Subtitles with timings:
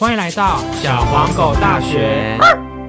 [0.00, 2.38] 欢迎来到小黄狗大学，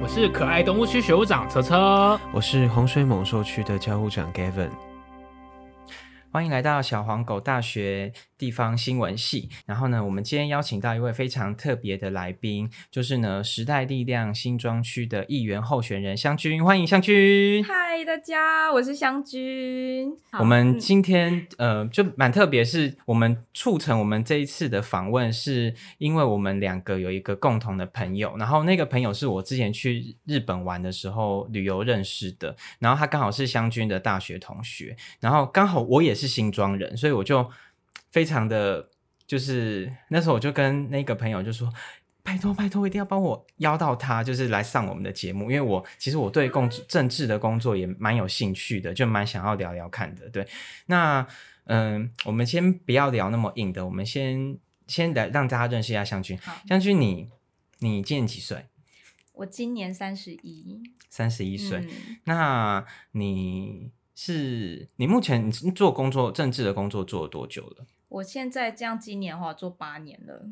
[0.02, 2.18] 我是可爱动物区学务长车车。
[2.32, 4.70] 我是洪水猛兽区的教务长 Gavin。
[6.32, 8.10] 欢迎来到小黄狗大学
[8.42, 9.48] 地方新闻系。
[9.66, 16.64] 然后呢，我们今天邀请到一位非常特别的来宾，就是呢时代力量新庄区的议员候选人湘君。
[16.64, 17.64] 欢迎湘君。
[17.64, 20.12] 嗨，大家，我是湘君。
[20.40, 37.48] 我们嗯今天呃就蛮特别，是我们促成我们这一次的访问，是因为我们两个有一个共同的朋友，然后那个朋友是我之前去日本玩的时候旅游认识的，然后他刚好是湘君的大学同学，然后刚好我也是新庄人，所以我就
[38.12, 38.88] 非常的
[39.26, 41.68] 就是那时候我就跟那个朋友就说。
[42.24, 50.30] 拜托拜托，一定要帮我邀到他，就是来上我们的节目，因为我其实我对工政治的工作也蛮有兴趣的，就蛮想要聊聊看的。
[50.30, 50.46] 对，
[50.86, 51.26] 那
[51.64, 56.38] 嗯，我们先不要聊那么硬的，我们先先来让大家认识一下香君。
[56.38, 57.28] 好，香君你，
[57.80, 58.66] 你今年几岁？
[59.32, 61.80] 我今年三十一，三十一岁。
[61.80, 61.88] 嗯
[62.22, 67.84] 那你是你目前你做工作政治的工作做了多久了？
[68.12, 70.46] 我现在这样今年的话做八年了，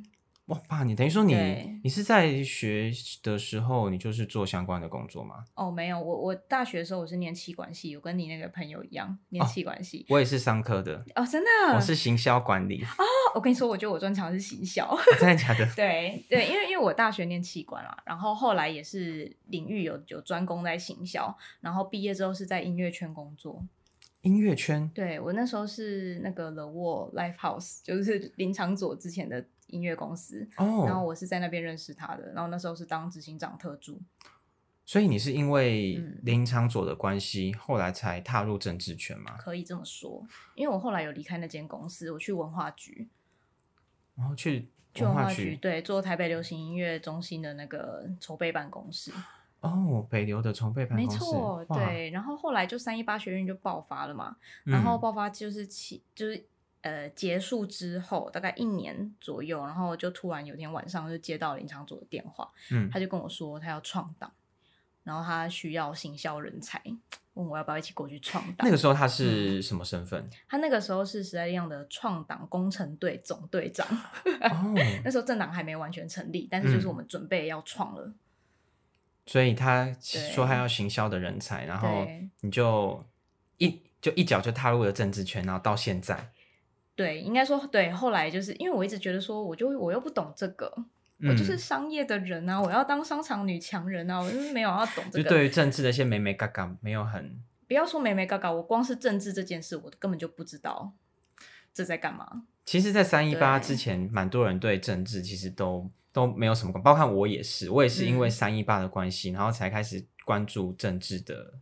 [0.47, 2.91] 哇，八年等于说你对你是在学
[3.22, 5.44] 的时候，你就是做相关的工作吗？
[5.55, 10.06] 哦，没有，我我大学的时候我是念气管系，我跟你那个朋友一样念哦气管系。
[10.08, 14.92] 我也是商科的，哦真的，我是行销管理，哦我跟你说，我觉得我专长是行销。
[15.20, 15.64] 真的假的？
[15.77, 23.62] 对对，因为因为我大学念气管啦，然后后来也是领域有有专攻在行销，然后毕业之后是在音乐圈工作。
[24.23, 24.91] 音乐圈。
[24.95, 34.01] 对我那时候是那个 The Wall Live House， 就是林长佐之前的音乐公司，然后哦，我是在那边认识他的，然后那时候是当执行长特助。
[34.85, 36.19] 所以你是因为嗯。
[36.25, 39.37] 林长佐的关系，后来才踏入政治圈吗？
[39.39, 40.27] 可以这么说，
[40.57, 43.09] 因为我后来有离开那间公司，我去文化局，
[44.17, 49.13] 然后去去文化局文化局对做台北流行音乐中心的那个筹备办公室，
[49.61, 52.11] 哦，北流的筹备办没公室，错，哇，对。
[52.11, 56.42] 然后后来就三一八学运就爆发了嘛，然后嗯爆发就是起就是
[56.80, 64.33] 呃结束之后大概一年左右，然后就突然有天晚上就接到林长佐的电话，嗯他就跟我说他要创党，
[65.05, 66.83] 然后他需要行销人才，
[67.35, 68.67] 问我要不要一起过去创党。
[68.67, 70.27] 那个时候他嗯是什么身份？
[70.48, 73.86] 他那个时候是时代力量的创党工程队总队长，
[74.40, 74.74] 哦，
[75.05, 78.11] 那时候政党还没完全成立，但是就是嗯我们准备要创了。
[79.27, 82.07] 所以他对说他要行销的人才，然后
[82.41, 83.05] 你就
[83.58, 86.31] 一就一脚就踏入了政治圈，然后到现在，
[86.97, 87.91] 对，应该说对。
[87.92, 90.73] 后来就是因为我一直觉得说，我就我又不懂这个，
[91.23, 95.23] 我就是嗯商业的人啊，我要当商场女强人啊，我就是没有要懂这个。
[95.23, 100.92] 就对于政治的一些美美嘎嘎没有很不要说美美嘎嘎，我光是政治这件事，我根本就不知道
[101.73, 102.42] 这在干嘛。
[102.64, 111.55] 其实，在三一八之前，蛮多人对政治其实都都没有什么关，包括我也是，我也是因为嗯三一八的关系，然后才开始关注政治的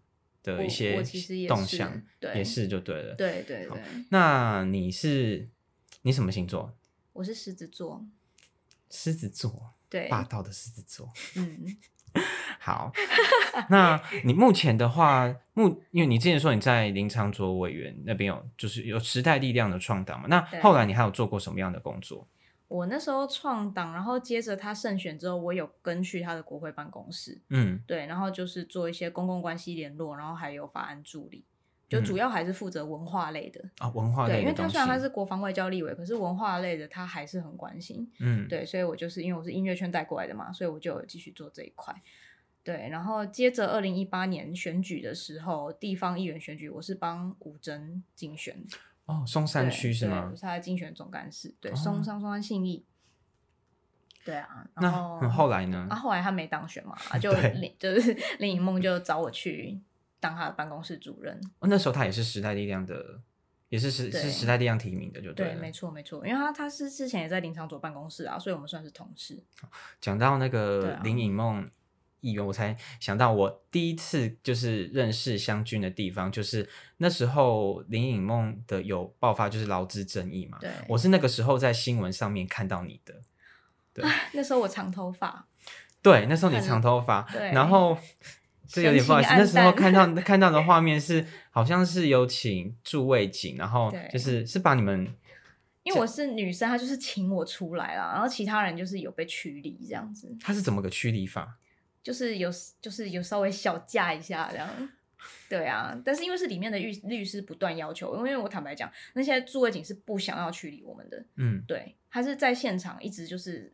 [0.42, 1.02] 的一些
[1.46, 3.10] 动向，对也是就对了。
[3.10, 5.48] 好对对对，那你是
[6.02, 6.74] 你什么星座？
[7.12, 8.06] 我是狮子座，
[8.90, 11.10] 狮子座，对，霸道的狮子座。
[11.36, 11.76] 嗯，
[12.60, 12.92] 好，
[13.68, 22.26] 那你目前的话，目因为你之前说你在林长佐委员那边有就是有时代力量的创党嘛，那对后来你还有做过什么样的工作？
[22.68, 31.44] 我那时候创党，然后接着他胜选之后，我有跟去他的国会办公室，嗯对，然后就是做一些公共关系联络，然后还有法案助理，
[31.88, 33.64] 就嗯主要还是负责文化类的。
[33.78, 34.52] 啊，文化对，因为。
[34.52, 38.06] 他虽然他是国防外交立委，可是文化类的他还是很关心。
[38.20, 41.94] 嗯，对，所以我就是因为我是音乐圈带过来的嘛，所以我就有继续做这一块。
[42.62, 48.62] 对，然后接着二零一八年选举的时候，地方议员选举，我是帮吴征竞选，
[49.08, 52.84] 哦，松山区是吗他的竞选总干事，对，哦松山松山信义。
[54.24, 55.96] 对啊，然那后来呢啊，？
[55.96, 59.80] 后来他没当选嘛，啊， 就林就是 林颖梦就找我去
[60.20, 61.34] 当他的办公室主任。
[61.60, 63.20] 哦那时候他也是时代力量的，
[63.70, 65.58] 也是时是时代力量提名的，就对，了。
[65.58, 69.42] 没错没错，因为他他是之前也在林场佐办公室啊，所以我们算是同事。
[69.98, 71.66] 讲到那个林颖梦
[72.20, 76.68] 议员，我才想到我第一次就是认识湘军的地方，就是
[76.98, 80.58] 那时候林颖梦的有爆发就是劳资争议嘛。
[80.60, 83.14] 对我是那个时候在新闻上面看到你的。
[83.92, 85.46] 对那时候我长头发，
[86.00, 87.98] 对，那时候你长头发，对然后
[88.68, 95.12] 这有点不好意思，那时候看到 看到的画面是好像是有请助卫警，然后就是是把你们
[95.82, 101.56] 因为我是女生，她就是请我出来啦，然后其他人就是有被驱离这样子，他是怎么个驱离法？
[102.02, 102.50] 就是有
[102.80, 104.68] 就是有稍微小架一下这样。
[105.48, 113.72] 对啊，但是因为是里面的律律师不断要求，因为我坦白讲，那些驻卫警是不想要去理我们的，嗯，对，他是在现场一直就是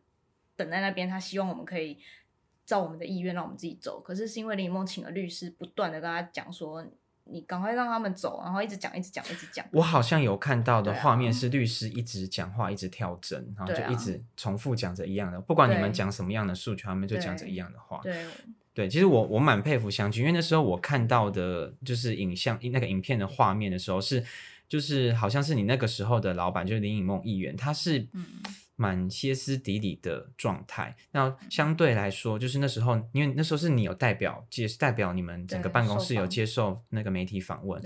[0.55, 1.99] 等在那边，他希望我们可以
[2.65, 4.01] 照我们的意愿让我们自己走。
[4.01, 6.83] 可是是因为林梦请了律师，不断的跟他讲说，
[7.25, 9.65] 你赶快让他们走，然后一直讲，一直讲，一直讲。
[9.71, 17.99] 我好像有看到的画面是律师一直讲话，一直跳针，然后就一直重复讲着一样的，不管你们讲什么样的诉求，他们就讲着一样的话。
[18.03, 18.25] 对，
[18.73, 24.23] 对，其实我我蛮佩服湘君，因为那时候我看到的就是影像那个影片的画面的时候是，
[24.69, 28.25] 就是好像是你那个时候的老板就是林颖梦议员，他是嗯
[28.75, 30.95] 蛮歇斯底里的状态。
[31.11, 37.81] 那相对来说，就是那时候因为那时候是你有代表接代表你们整个办公室有接受那个媒体访问，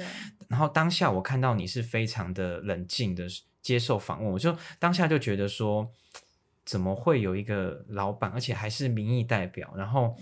[0.47, 3.25] 然后当下我看到你是非常的冷静的
[3.61, 5.91] 接受访问，我就当下就觉得说，
[6.65, 10.15] 怎么会有一个老板，而且还是民意代表，然后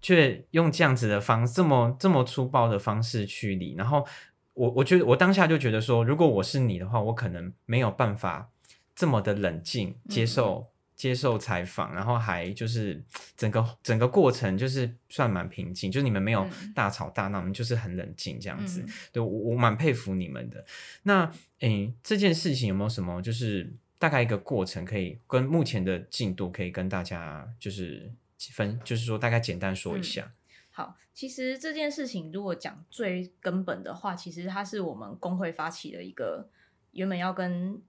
[0.00, 4.06] 却用这样子的方这么这么粗暴的方式去理，然后
[4.52, 8.50] 我我觉得我当下就觉得说，如果我是你的话，我可能没有办法
[8.94, 10.70] 这么的冷静接受。
[10.96, 13.02] 接受采访，然后还就是
[13.36, 18.80] 整个整个过程就是算蛮平静，就是你们没有嗯大吵大闹，你们就是很冷静这样子。
[18.80, 20.64] 嗯对我我蛮佩服你们的。
[21.02, 28.12] 那诶，这件事情有没有什么就是大概一个过程，可以跟目前的进度可以跟大家就是
[28.52, 30.30] 分，就是说大概简单说一下。
[30.70, 36.48] 好，其实这件事情如果讲最根本的话，其实它是我们工会发起的一个
[36.92, 37.82] 原本要跟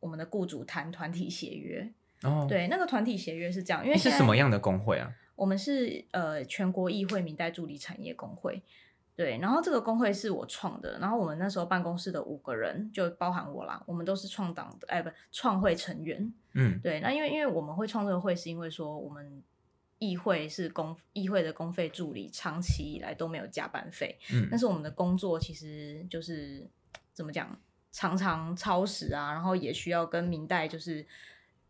[0.00, 1.88] 我们的雇主谈团体协约。
[2.22, 5.10] 哦，对，那个团体协约是这样，因为诶是什么样的工会啊？
[5.36, 8.62] 我们是呃全国议会明代助理产业工会，
[9.16, 19.42] 对，然后这个工会是我创的，然后我们那时候办公室的五个人就包含我啦，我们都是创党的，哎不创会成员，嗯对，那因为因为我们会创这个会，是因为说我们
[19.98, 26.68] 议会是公议会的公费助理，长期以来都没有加班费，嗯但是我们的工作其实就是
[27.14, 27.58] 怎么讲，
[27.92, 31.04] 常常超时啊，然后也需要跟明代就是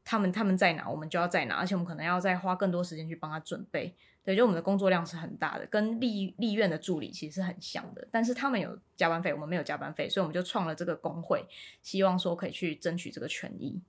[0.05, 3.95] 他们他们在哪，我们就要在哪，而且我们可能要再花更多时间去帮他准备。
[4.23, 11.43] 对，就我们的工作量是很大的，跟立立院的助理其实是很像的，但是他们有加班费，我们没有加班费，所以我们就创了这个工会，
[11.83, 13.81] 希望说可以去争取这个权益。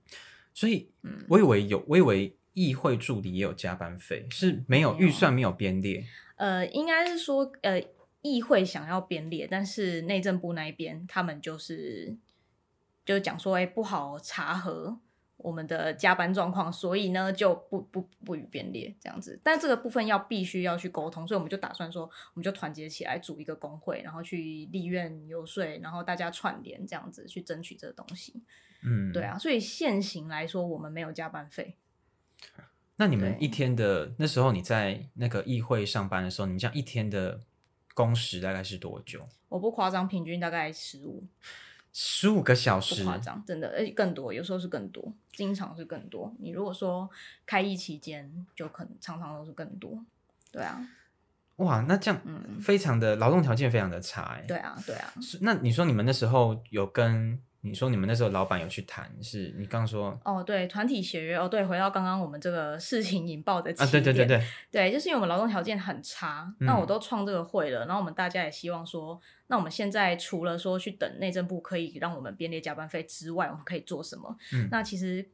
[0.54, 6.02] 所以嗯我以为有，我以为议会助理也有加班费，是没有没有预算没有编列。
[6.36, 7.80] 呃，应该是说，呃，
[8.22, 12.16] 议会想要编列，但是内政部那一边他们就是
[13.04, 14.98] 就讲说，哎、不好查核
[15.38, 19.40] 我们的加班状况，所以呢就不不不予编列这样子。
[19.42, 28.40] 但这个部分要必须要去沟通，所以我们就打算说，我们就团结起来组一个工会，然后去立院游说，然后大家串联这样子去争取这个东西。
[28.84, 29.24] 嗯，对。
[29.24, 31.76] 啊，所以现行来说，我们没有加班费。
[32.96, 37.40] 那你们一天的那时候你在那个议会上班的时候，你这样一天的
[37.94, 39.28] 工时大概是多久？
[39.48, 41.24] 我不夸张，平均大概十五。
[41.94, 46.34] 十五个小不时，夸张，真的，而且更多，有时候是更多，经常是更多。
[46.38, 47.10] 你如果说
[47.44, 50.02] 开业期间，就可能常常都是更多。
[50.50, 50.88] 对啊，
[51.56, 54.44] 哇，那这样嗯非常的劳动条件非常的差哎。
[54.48, 55.12] 对啊，对啊。
[55.42, 63.86] 那你说你们那时候有跟你说你们那时候老板有去谈，是你刚刚说哦，对，团体协约，哦，对，回到刚刚我们这个事情引爆的起啊？
[63.86, 74.36] 对对对点对，对，就是因为我们劳动条件很差，嗯那我都创这个会了，然后我们大家也希望说，那我们现在除了说去等内政部可以让我们编列加班费之外，我们可以做什么？
[74.52, 75.24] 嗯那其实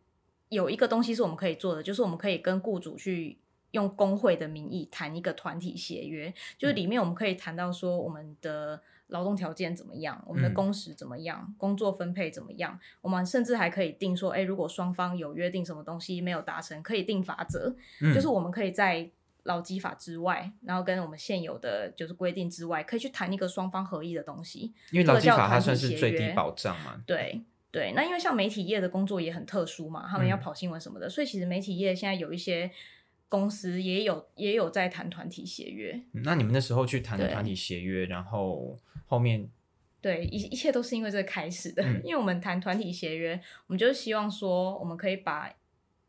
[0.51, 3.39] 有一个东西是我们可以做的，就是我们可以跟雇主去
[3.71, 19.11] 用工会的名义谈一个团体协约，就是里面我们可以谈到说我们的劳动条件怎么样，我们的嗯工时怎么样，工作分配怎么样，我们甚至还可以定说，哎，如果双方有约定什么东西没有达成，可以定法则，嗯就是我们可以在
[19.45, 24.75] 劳基法之外，然后跟我们现有的就是规定之外，可以去谈一个双方合意的东西。
[24.91, 27.03] 因为劳基法它算是最低保障嘛。
[27.07, 32.71] 对对，那因为像媒体业的工作也很特殊嘛，他们要嗯跑新闻什么的，所以其实媒体业现在有一些
[33.29, 35.93] 公司也有也有在谈团体协约。
[36.13, 39.49] 嗯那你们那时候去谈的团体协约，然后后面
[40.01, 41.83] 对，一一切都是因为这个开始的。
[41.83, 45.53] 嗯 因为我们谈团体协约，我们就是希望说，我们可以把，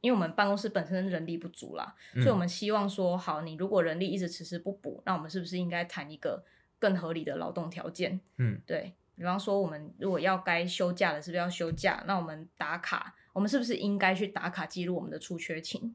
[0.01, 6.43] 因为我们办公室本身人力不足啦，嗯所以我们希望说，好，你如果人力一直迟迟不补，那我们是不是应该谈一个
[6.77, 8.19] 更合理的劳动条件？
[8.37, 12.01] 嗯对比方说，我们如果要该休假了，是不是要休假？
[12.07, 15.93] 那我们打卡，我们是不是应该去打卡记录我们的出缺勤？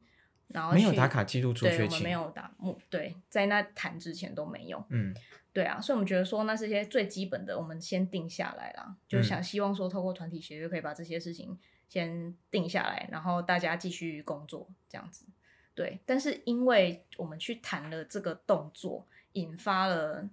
[0.54, 4.82] 然后没有打卡记录出对，缺勤我们没，有打目，对，在那谈之前都没有。
[4.88, 5.12] 嗯
[5.52, 11.56] 对啊，所以我们觉得说，那这些最基本的，我们先定下来啦，就想希望说，透过团体协约可以把这些事情
[11.88, 15.24] 先定下来，然后大家继续工作这样子。
[15.72, 20.28] 对，但是因为我们去谈了这个动作，引发了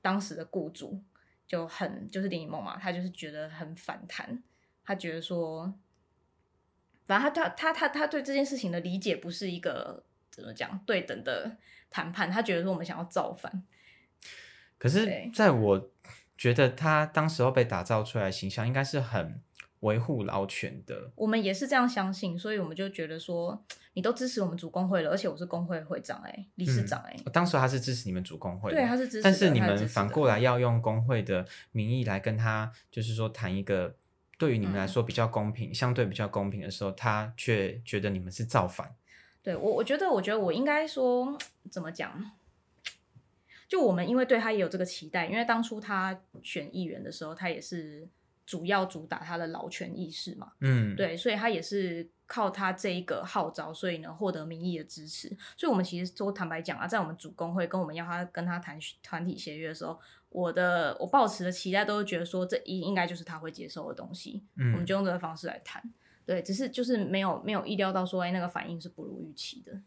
[0.00, 1.00] 当时的雇主
[1.46, 4.42] 就很就是林以梦嘛，他就是觉得很反弹，
[4.82, 5.72] 他觉得说
[7.08, 11.56] 反正他他他他他对这件事情的理解不是一个怎么讲对等的
[11.90, 13.64] 谈判，他觉得说我们想要造反。
[14.78, 15.90] 可是，在我
[16.36, 19.40] 觉得他当时候被打造出来的形象，应该是很
[19.80, 21.10] 维护劳权的。
[21.16, 23.60] 我们也是这样相信，所以我们就觉得说，
[23.94, 33.96] 你都支持我们主工会了，而且我是工会会长哎、理事长哎、当时他是支持你们主工会的，对，他是支持，但是你们反过来要用工会的名义来跟他，就是说谈一个
[34.38, 38.94] 对于你们来说比较公平、相对比较公平的时候，他却觉得你们是造反。
[39.42, 41.36] 对我，我觉得，我觉得我应该说
[41.70, 42.30] 怎么讲？
[43.66, 48.08] 就我们因为对他也有这个期待，因为当初他选议员的时候，他也是
[48.46, 55.28] 主要主打他的劳权意识嘛，嗯，，对，所以他也是靠他这一个号召，所以呢获得民意的支持。
[55.56, 60.00] 所以我们其实都坦白讲啊，在我们主工会跟我们要他跟他谈团体协约的时候，
[60.30, 65.82] 我的我抱持的期待都是觉得说这一应该就是他会接受的东西，嗯我们就用这个方式来谈。
[66.26, 69.80] 对，只是就是没有没有意料到说，哎，那个反应是不如预期的。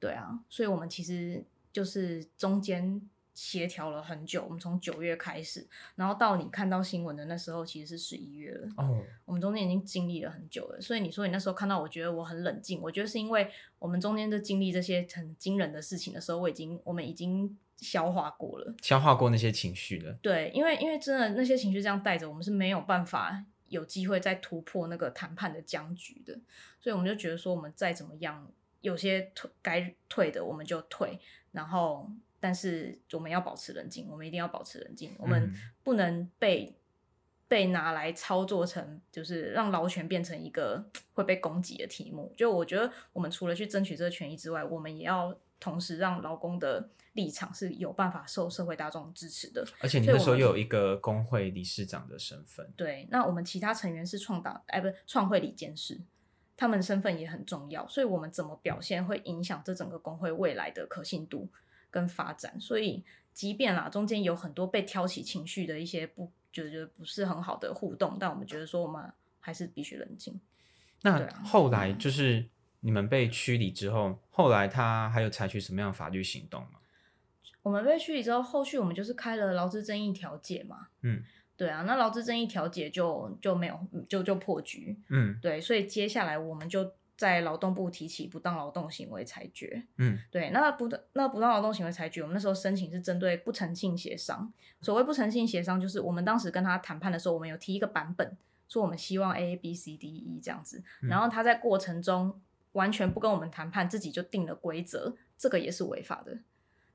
[0.00, 3.00] 对啊，所以我们其实就是中间
[3.36, 8.68] 协调了很久，我们从九月开始，然后到你看到新闻的那时候，其实是十一月了。
[8.78, 18.74] 哦，我们中间已经经历了很久了，所以你说你那时候看到，我觉得我很冷静，我觉得是因为我们中间在经历这些很惊人的事情的时候，我已经我们已经消化过了。
[18.80, 20.14] 消化过那些情绪了。
[20.22, 26.32] 对，因为因为真的那些情绪这样带着，我们是没有办法有机会再突破那个谈判的僵局的，
[26.80, 28.50] 所以我们就觉得说，我们再怎么样，
[28.80, 31.20] 有些退该退的我们就退，
[31.52, 32.10] 然后
[32.46, 36.76] 但是我们要保持冷静，我们一定要保持冷静，我们嗯不能被。
[37.48, 40.84] 被拿来操作成，就是让劳权变成一个
[41.14, 42.34] 会被攻击的题目。
[42.36, 49.64] 就我觉得，我们除了去争取这个权益之外，我们也要同时让劳工的立场是有办法受社会大众支持的。
[49.78, 56.00] 而且你那时候又有一个工会理事长的身份，对，那我们其他成员是创党，哎，不是创会理监事，
[56.56, 61.48] 他们身份也很重要，所以我们怎么表现会影响这整个工会未来的可信度
[61.96, 62.60] 跟发展。
[62.60, 69.10] 所以，即便啦中间有很多被挑起情绪的一些不觉得不是很好的互动，但我们觉得说我们
[69.40, 70.38] 还是必须冷静。
[71.00, 72.44] 那后来就是
[72.80, 76.80] 你们被驱离之后，后来他还有采取什么样的法律行动吗？
[77.62, 80.88] 我们被驱离之后，后续我们就是开了劳资争议调解嘛。
[81.02, 81.22] 嗯，
[81.56, 84.96] 对啊，那劳资争议调解就就没有就就破局。
[85.08, 89.86] 嗯对，所以接下来我们就在劳动部提起不当劳动行为裁决。
[89.96, 94.52] 嗯对，那不当那不当劳动行为裁决，我们那时候申请是针对不诚信协商。
[94.80, 98.36] 所谓不诚信协商，就是我们当时跟他谈判的时候，我们有提一个版本，
[98.68, 102.40] 说我们希望 A B C D E 这样子，嗯然后他在过程中
[102.72, 106.38] 完全不跟我们谈判，自己就定了规则，这个也是违法的。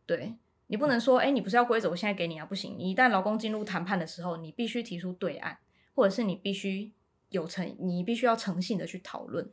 [0.06, 0.36] 对
[0.68, 2.75] 你不能说，哎，你不是要规则，我现在给你啊，不行。
[2.78, 5.58] 你一旦劳工进入谈判的时候，你必须提出对案，
[5.96, 6.94] 或者是你必须
[7.30, 9.50] 有诚，你必须要诚信的去讨论。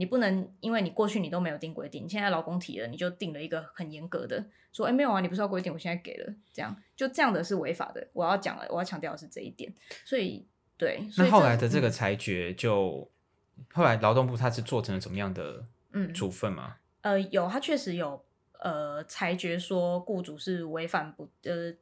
[0.00, 4.42] 你不能因为你过去你都没有定规定，你现在劳工提了，你就定了一个很严格的，
[4.72, 8.08] 说哎没有啊，你不是要规定，我现在给了，这样就这样的是违法的。
[8.14, 9.70] 我要讲了，我要强调的是这一点。
[10.06, 13.10] 所以对，所那以后来的这个嗯裁决就，
[13.74, 16.76] 后来劳动部他是做成了怎么样的嗯处分吗？
[17.02, 18.24] 呃有，他确实有
[18.58, 21.74] 呃裁决说雇主是违反不呃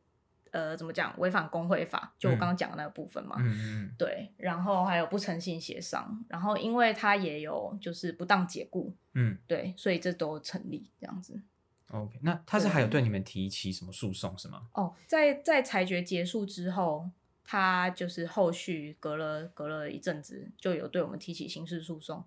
[0.53, 3.37] 呃怎么讲违反工会法，就我嗯刚刚讲的那个部分嘛。
[3.39, 11.35] 嗯嗯对，然后还有不诚信协商，然后因为他也有就是不当解雇，嗯对，所以这都成立这样子。
[11.91, 14.69] 嗯，OK，那他是还有对你们提起什么诉讼是吗？
[14.75, 17.11] 哦，在在裁决结束之后，
[17.45, 22.23] 他就是后续隔了隔了一阵子，就有对我们提起刑事诉讼，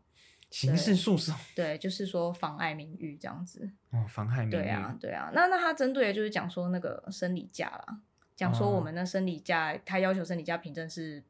[0.50, 3.72] 刑事诉讼对，就是说妨碍名誉这样子。
[3.92, 4.52] 哦，妨害名誉。
[4.52, 5.32] 对啊，对啊。
[5.34, 8.00] 那那他针对的就是讲说那个生理假啦，
[8.36, 8.72] 讲说哦。
[8.72, 11.24] 我们的生理假，他要求生理假凭证是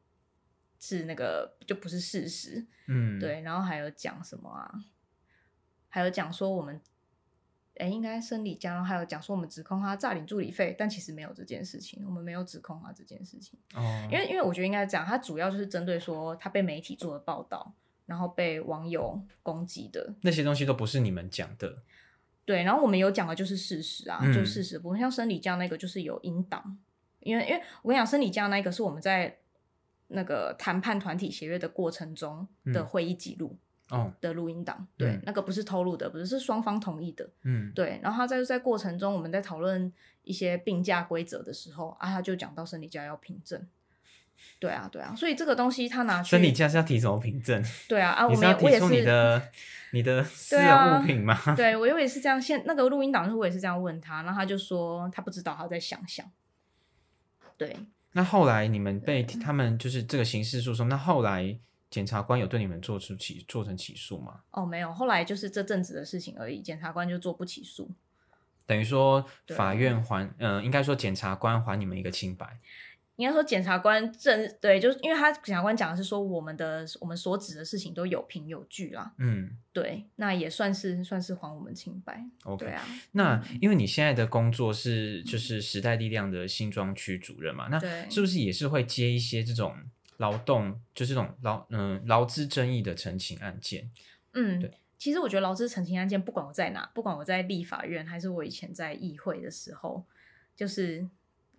[0.78, 4.72] 是那个就不是事实，嗯，对，然后还有讲什么啊？
[5.88, 6.80] 还有讲说我们，
[7.76, 17.74] 哎，应该生理假，然后还有讲说我们指控他诈领助理费，但其实没有这件事情，我们没有指控他这件事情，哦，因为因为我觉得应该这样，他主要就是针对说他被媒体做的报道，
[18.06, 21.82] 然后被网友攻击的，那些东西都不是你们讲的。
[22.44, 26.78] 对，然后我们有讲的就是事实啊，嗯就是事实的部分，像生理假那个就是有应档，
[27.22, 29.38] 因为因为我跟你讲，生理假那一个是我们在
[30.08, 33.56] 那个谈判团体协约的过程中的嗯会议记录。
[33.90, 38.00] 哦，的录音档，对，嗯那个不是透露的，不是是双方同意的，嗯，对。
[38.02, 43.68] 然后他在在过程中，我们在讨论一些病假规则的时候啊，他就讲到生理假要凭证，
[44.58, 47.62] 对啊，对啊，所以这个东西他拿去生理假是要提什么凭证？
[47.86, 49.42] 对啊啊，我们也我也要提出你，的
[49.90, 51.36] 你的 私人物品吗？
[51.54, 56.24] 对我我也是这样，现那个录音档是我也是这样问他，然后他就说他不知道，他在想象，
[57.66, 57.76] 对，
[58.12, 61.58] 那后来你们被他们就是这个刑事诉讼，那后来
[61.90, 64.40] 检察官有对你们做出起做成起诉吗？
[64.50, 67.90] 哦，没有，后来就是这阵子的事情而已，检察官就做不起诉。
[68.66, 72.58] 等于说法院还，嗯、应该说检察官还你们一个清白。
[73.16, 82.24] 应该说检察官正对，就是因为他检察官讲的是说我们的我们所指的事情都有凭有据啦，嗯对，那也算是算是还我们清白。
[82.44, 82.66] ，OK。
[82.66, 89.76] 啊，那因为你现在的工作是就是时代力量的新庄区主任嘛，那对是不是也是会接一些这种
[90.16, 93.90] 劳动，就是这种劳嗯劳资争议的澄清案件？
[94.32, 100.04] 嗯对，其实我觉得劳资澄清案件，不管我在哪，不管我在立法院，还是我以前在议会的时候，
[100.56, 101.06] 就是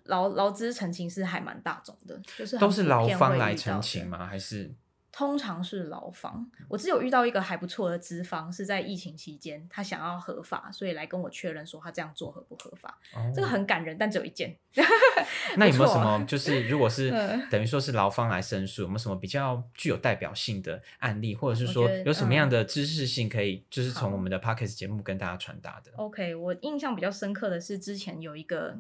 [0.06, 4.08] 劳劳资澄清是还蛮大众的，就是都是劳方来澄清？
[4.08, 4.26] 吗？
[4.26, 4.74] 还是
[5.12, 6.50] 通常是劳方。
[6.68, 12.98] 我只有遇到一个还不错的资方，是在疫情期间，他想要合法，所以来跟我确认说他这样做合不合法。
[13.14, 14.58] 哦这个很感人，但只有一件。
[15.56, 28.76] 那有没有什么就是如果是 嗯等于说是劳方来申诉，有没有什么比较具有代表性的案例，或者是说有什么样嗯的知识性可以就是从我们的 podcast 节目跟大家传达的？OK，我印象比较深刻的是之前有一个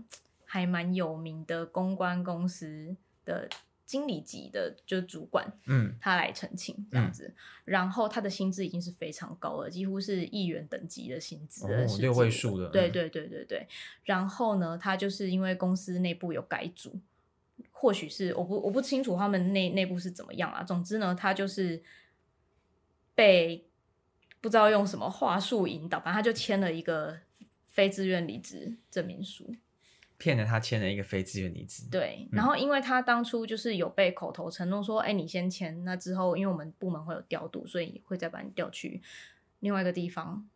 [0.54, 2.96] 还蛮有名的公关公司
[3.26, 3.50] 的
[3.88, 7.34] 经理级的，就是主管，嗯他来澄清这样子，
[7.66, 13.68] 然后他的薪资已经是非常高了，几乎是议员等级的薪资了哦六位数了嗯对对对对对。
[14.04, 17.00] 然后呢，他就是因为公司内部有改组，
[17.72, 20.62] 或许是我不我不清楚他们内内部是怎么样啊。
[20.62, 21.82] 总之呢，他就是
[23.16, 23.66] 被
[24.40, 27.18] 不知道用什么话术引导，反正他就签了一个
[27.66, 29.56] 非自愿离职证明书。
[30.24, 31.84] 骗了他签了一个非自愿离职。
[31.92, 32.38] 对，嗯。
[32.38, 39.02] 然后因为他当初就是有被口头承诺说，哎、你先签，那之后因为我们部门会有调度，所以会再把你调去
[39.60, 40.48] 另外一个地方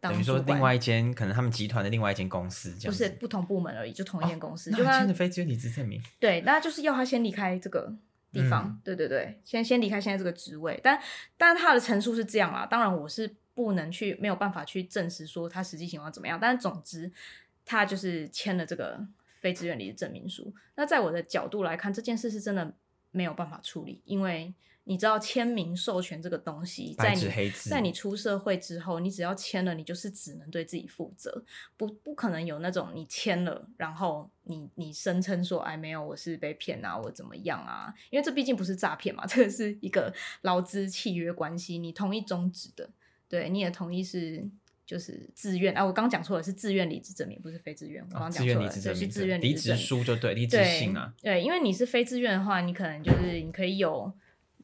[0.00, 7.94] 等于说另外一间可能他们集团的另外一间公司这样，不是不同部门而已，就同一间公司，他他签的非自愿离职证明，对，那就是要他先离开这个
[8.32, 8.80] 地方，嗯。
[8.82, 10.98] 对对对，先先离开现在这个职位，但
[11.36, 17.10] 但他的陈述是这样啦，当然我是不能去没有办法去证实说他实际情况怎么样，但是总之
[17.66, 20.54] 他就是签了这个非自愿离职证明书。
[20.76, 22.74] 那在我的角度来看，这件事是真的
[23.10, 27.28] 没有办法处理，因为你知道签名授权这个东西，在你
[27.68, 31.44] 在你出社会之后，你只要签了，你就是只能对自己负责，
[31.76, 37.92] 不不可能有那种你签了，然后你你声称说，哎，没有，我是被骗啊，我怎么样啊？
[38.10, 42.88] 因为这毕竟不是诈骗嘛， 这个是一个劳资契约关系，你同意终止的，
[43.28, 44.48] 对，你也同意是
[44.86, 54.12] 就是自愿啊，我刚讲错了，是自愿离职证明，不是非自愿，我啊刚讲错了，对，是自愿离职书就对，离职对信啊，对，因为你是非自愿的话，你可能就是你可以有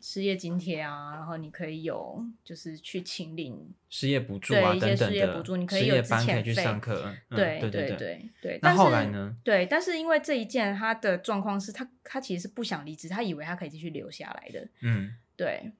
[0.00, 7.88] 失业津贴啊，然后你可以有就是去请领，失业补助对啊一些失业补助你可以有之前去上课，嗯对对对。
[7.88, 8.58] 对对对。
[8.62, 9.34] 那但是后来呢？
[9.42, 15.72] 对，但是因为这一件他的状况是他他其实是不想离职，他以为他可以继续留下来的，嗯对，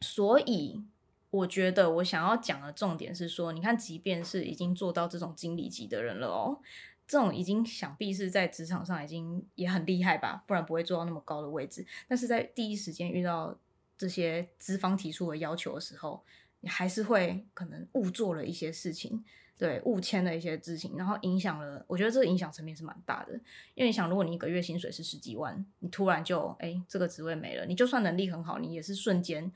[0.00, 0.82] 所以
[1.30, 6.58] 我觉得我想要讲的重点是说，你看，即便是已经做到这种经理级的人了哦，
[7.06, 11.86] 这种已经想必是在职场上已经也很厉害吧，不然不会做到那么高的位置。
[12.08, 13.58] 但是在第一时间遇到
[13.96, 16.24] 这些资方提出的要求的时候，
[16.60, 19.24] 你还是会可能误做了一些事情。
[19.58, 23.32] 对，误签了一些事情，然后影响了，我觉得这个影响层面是蛮大的。
[23.74, 29.50] 因为你想，如果你一个月薪水是十几万，你突然就哎这个职位没了，你就算能力很好，你也是瞬间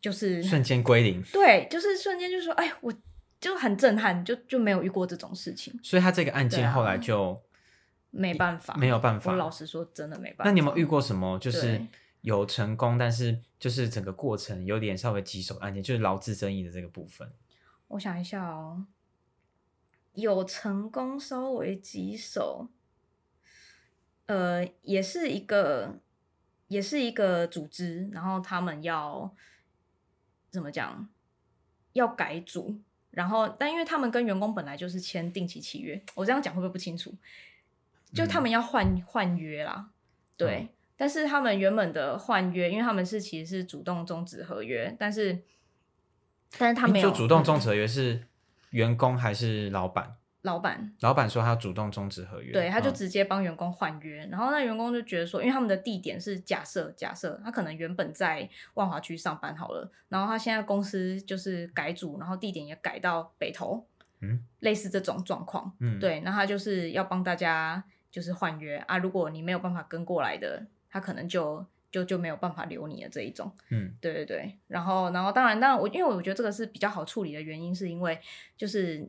[0.00, 2.92] 就是瞬间归零，对，就是瞬间就说哎，我
[3.40, 7.40] 就很震撼，就就没有遇过这种事情，所以他这个案件后来就
[8.10, 9.32] 没办法，没有办法。
[9.32, 10.44] 我老实说，真的没办法。
[10.44, 11.80] 那你有没有遇过什么就是
[12.22, 17.30] 有成功，但是就是整个过程有点稍微棘手案件，就是劳资争议的这个部分？
[17.88, 18.86] 我想一下哦，
[20.14, 22.68] 有成功稍微棘手，
[24.26, 26.00] 呃，也是一个，
[26.68, 29.32] 也是一个组织，然后他们要
[30.56, 31.08] 怎么讲，
[31.92, 37.14] 要改组，然后但因为他们跟员工本来就是签定期契约，我这样讲会不会不清楚？
[38.12, 39.90] 就他们要换换约啦，
[40.36, 40.62] 对。
[40.62, 45.42] 嗯但是他们原本的换约，因为他们是其实是主动终止合约，但是
[46.56, 48.26] 但是他没有就主动终嗯止合约是
[48.70, 50.16] 员工还是老板？
[50.46, 50.94] 老板。
[51.00, 52.94] 老板说他主动终止合约，对，他就嗯。
[52.94, 63.86] 直接帮员工换约，然后那员工就觉得说，因为他们的地点是假设假设他可能原本在万华区上班好了，然后他现在公司就是改组，然后地点也改到北投，
[64.20, 68.78] 嗯，类似这种状况，嗯，对，那他就是要帮大家就是换约。
[68.86, 73.52] 啊，如果你没有办法跟过来的，他可能就就就没有办法留你的这一种。
[73.68, 73.94] 嗯。
[74.00, 78.18] 对对对，然后然后当然当然我因为我觉得这个是比较好处理的原因，是因为
[78.56, 79.06] 就是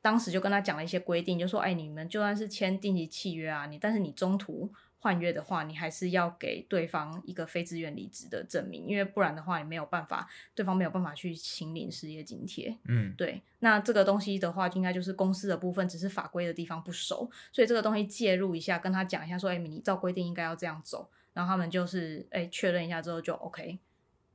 [0.00, 12.76] 当时就跟他讲了一些规定，就说哎你们就算是签定期契约啊，你但是你中途换约的话，你还是要给对方一个非自愿离职的证明，因为不然的话，你没有办法，对方没有办法去请领失业津贴。
[12.88, 23.78] 嗯，对，那这个东西的话，应该就是公司的部分，只是法规的地方不熟，所以这个东西介入一下，跟他讲一下，说，哎、你照规定应该要这样走，然后他们就是，哎、确认一下之后就 OK，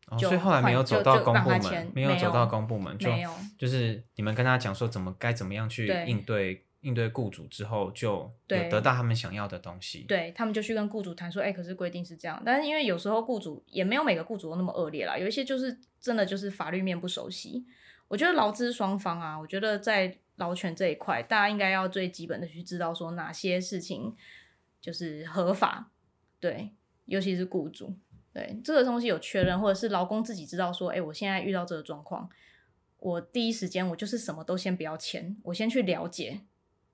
[0.08, 3.10] 哦，所以后来没有走到公部门，没有走到公部门，就
[3.58, 17.66] 就是你们跟他讲说怎么该怎么样去对应对应对雇主之后，就有得到他们想要的东西。，对他们就去跟雇主谈说，哎、可是规定是这样，但是因为有时候雇主也没有每个雇主都那么恶劣啦，有一些就是真的就是法律面不熟悉。
[18.10, 24.14] 我觉得劳资双方啊，我觉得在劳权这一块，大家应该要最基本的去知道说哪些事情
[24.82, 25.90] 就是合法，
[26.40, 26.72] 对，
[27.06, 27.96] 尤其是雇主，
[28.34, 32.28] 对这个东西有确认，或者是劳工自己知道说，哎、我现在遇到这个状况，
[32.98, 36.42] 我第一时间我就是什么都先不要签，我先去了解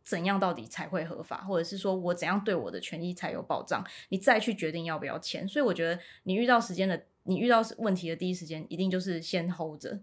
[0.04, 5.48] 怎样到底才会合法，或者是说我怎样对我的权益才有保障，你再去决定要不要签。
[5.48, 10.02] 所以我觉得你遇到时间的，你遇到问题的第一时间，一定就是先 hold 着，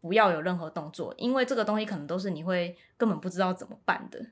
[0.00, 4.26] 不要有任何动作，因为这个东西可能都是你会根本不知道怎么办的。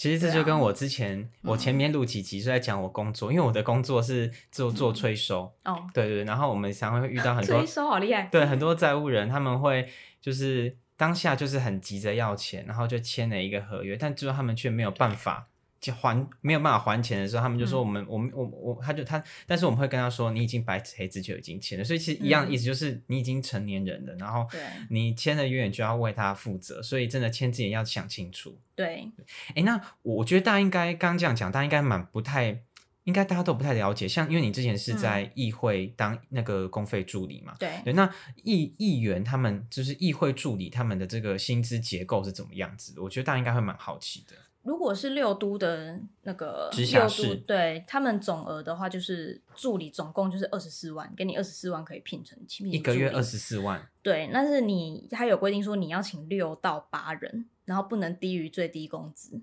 [0.00, 8.22] 其实这就跟我之前、我前面录几集是在讲我工作，因为我的工作是做做催收，哦，对对对，然后我们常常会遇到很多催收好厉害。
[8.32, 9.86] 对很多债务人，他们会
[10.18, 15.49] 就是当下就是很急着要钱，然后就签了一个合约，但最后他们却没有办法就
[15.90, 28.58] 还没有办法还钱的时候，他们就说嗯我们、我们我我他就他，但是我们会跟他说你已经白纸黑字就已经签了，所以其实一样的意思就是你已经成年人了，然后对你签了约，你就要为他负责，所以真的签字也要想清楚。
[28.74, 29.08] 对，
[29.54, 32.62] 哎，那我觉得大家应该刚刚这样讲，大家应该蛮不太，
[33.04, 34.06] 应该大家都不太了解。
[34.06, 38.10] 像因为你之前是在议会当那个公费助理嘛，对，对，那
[38.42, 43.02] 议议员他们就是议会助理他们的这个薪资结构是怎么样子的？
[43.02, 44.34] 我觉得大家应该会蛮好奇的。
[44.62, 59.40] 如果是六都的那个六直辖市都，对他们总额的话，就是助理总共就是二十四万，给你二十四万可以聘成聘一个月二十四万，对，但是你他有规定说你要请六到八人，然后不能低于最低工资。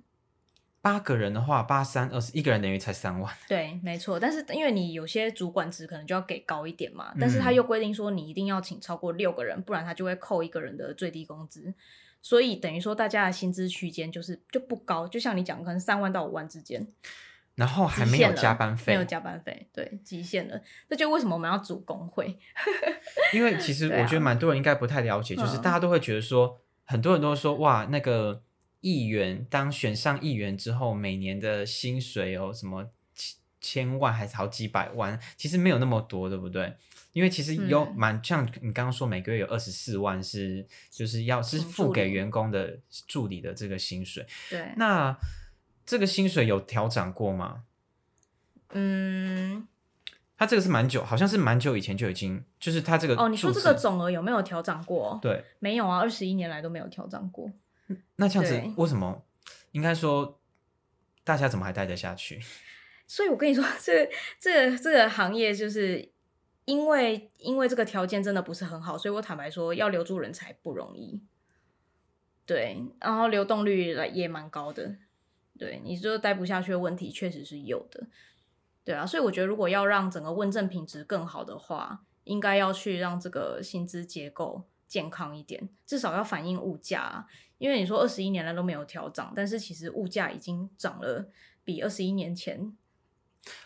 [0.79, 3.35] 八个人的话，八三二十，一个人等于才三万。
[3.49, 4.17] 对，没错。
[4.17, 11.73] 但是因为你有些主管职可能就要给高一点嘛，但是他嗯又规定说你一定要请超过六个人，不然他就会扣一个人的最低工资。
[12.21, 16.85] 所以等于说大家的薪资区间就是就不高，就像你讲，可能三万到五万之间，
[17.55, 20.61] 然后还没有加班费，没有加班费，对，极限了。
[20.89, 22.37] 这就为什么我们要组工会？
[23.33, 28.43] 因为其 实我觉得蛮多人应该不太了解，就是嗯大家都会觉得说，很多人都说哇，那个
[28.81, 32.91] 议员当选上议员之后，每年的薪水有什么
[33.61, 36.75] 千千万还是好几百万，其实没有那么多，对不对？
[37.13, 45.17] 因为其实有嗯蛮、像你刚刚说，每个月有二十四万是就是要是嗯付给员工的助理的这个薪水，对，那
[45.85, 47.63] 这个薪水有调整过吗？
[48.69, 49.67] 嗯，
[50.37, 55.17] 他这个是蛮久，好像是蛮久以前就已经，就是他这个哦，你说这个总额有没有调整过？
[55.21, 57.51] 对，没有啊，二十一年来都没有调整过。
[58.17, 59.23] 那这样子为什么？
[59.71, 60.39] 应该说
[61.23, 62.41] 大家怎么还待得下去？
[63.07, 64.07] 所以我跟你说，这
[64.39, 66.11] 这这个行业就是
[66.65, 71.21] 因为因为这个条件真的不是很好，所以我坦白说，要留住人才不容易。
[72.45, 74.97] 对，然后流动率也蛮高的。
[75.57, 78.07] 对，你说待不下去的问题确实是有的。
[78.83, 91.29] 对啊，所以我觉得如果要让整个问政品质更好的话，应该要去让这个薪资结构健康一点，至少要反映物价、因为你说二十一年来都没有调涨，但是其实物价已经涨了，
[91.63, 92.73] 比二十一年前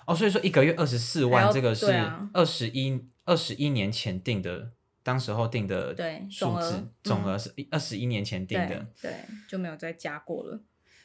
[0.05, 1.87] 哦，所以说一个月二十四万，这个是
[2.33, 4.71] 二十一二十一年前定的，
[5.03, 8.87] 当时候定的对数字，总额是二十一年前定对的。
[9.01, 9.15] 对
[9.47, 10.61] 就没有再加过了。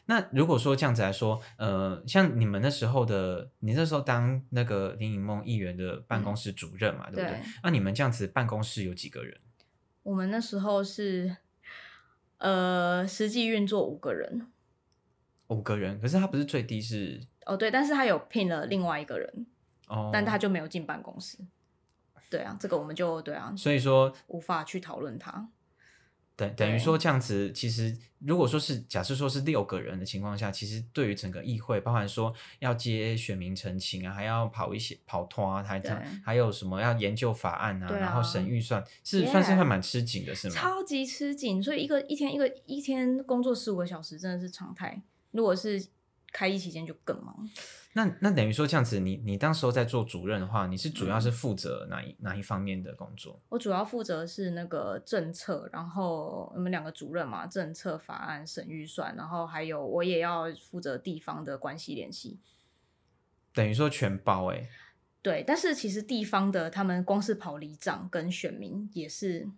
[0.08, 7.40] 那如果说这样子来说，呃，像你们那时候的，你那时候当那个林颖梦议员的办公室主任嘛，对不对对？
[7.64, 9.36] 那你们这样子办公室有几个人？
[10.04, 11.36] 我们那时候是
[12.38, 14.46] 呃实际运作五个人
[15.48, 19.46] 五个人，可是他不是最低是哦，对，但是他有聘了另外一个人，
[19.88, 21.38] 哦，但他就没有进办公室。
[22.28, 25.48] 对啊，这个我们就对啊，所以说无法去讨论他。
[26.34, 35.90] 等等于对说这样子，其实如果说是假设说是六个人的情况下，其实对于整个议会，包含说要接选民陈情啊，还要跑一些跑拖啊，还对
[36.22, 40.54] 还有什么要研究法案啊，啊然后审预算，是 Yeah 算是会蛮吃紧的，是吗？
[40.54, 45.00] 超级吃紧，所以一个一天一个一天工作十五个小时真的是常态。
[45.30, 45.82] 如果是
[46.36, 47.48] 开议期间就更忙。
[47.94, 53.40] 那那等于说这样子，你你当时候在做主任的话，你是主嗯要是负责哪一、哪一方面的工作？
[53.48, 62.38] 我主要负责是那个政策，然后我们两个主任嘛，政策、法案、审预算，然后还有我也要负责地方的关系联系。
[63.54, 64.68] 等于说全包哎、
[65.22, 69.48] 对，但是其实地方的他们光是跑里长跟选民也是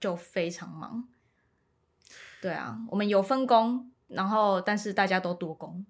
[0.00, 1.06] 就非常忙。
[2.40, 5.84] 对啊，我们有分工，然后但是大家都多工。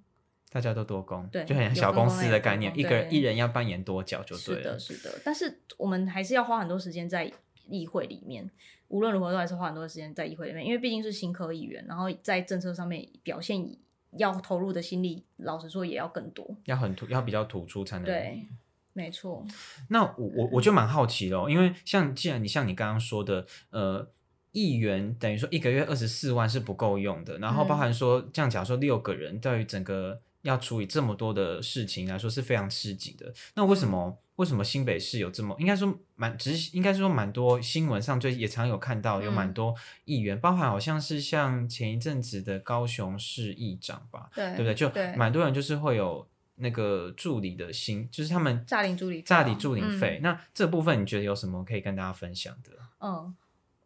[0.54, 5.00] 大家都多工，对就很像小公司的概念，一个一人要扮演多角就对了是的，。
[5.00, 7.28] 是的，但是我们还是要花很多时间在
[7.66, 8.48] 议会里面，
[8.86, 13.68] 无论如何都还是花很多时间在议会里面，因为毕竟是新科议员，然后在政策上面表现
[14.16, 16.56] 要投入的心力，老实说也要更多。
[16.66, 18.04] 要很突，要比较突出才能。
[18.04, 18.46] 对，
[18.92, 19.44] 没错，
[19.88, 24.08] 那我我我就蛮好奇的、哦，因为像既然你像你刚刚说的，呃，
[24.52, 33.32] 议员等于说一个月二十四万是不够用的，然后包含说、这样假如说六个人对于整个要处理这么多的事情来说是非常吃紧的。
[33.54, 44.74] 那为什么、为什么新北市有这么应该说蛮只是应该说蛮多新闻上就也常有看到有蛮嗯多议员，包含好像是像前一阵子的高雄市议长吧，对对不对？
[44.74, 46.26] 就蛮多人就是会有
[46.56, 50.18] 那个助理的薪，就是他们诈领助理诈领助理费。
[50.20, 52.70] 嗯那这部分你觉得有什么可以跟大家分享的？
[53.00, 53.34] 嗯，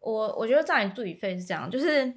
[0.01, 2.13] 我我觉得诈领助理费是这样，就是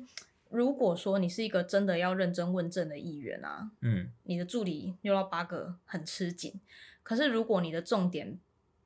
[0.53, 6.61] 如果说你是一个真的要认真问政的议员啊，嗯，你的助理六到八个很吃紧。
[7.03, 8.39] 可是如果你的重点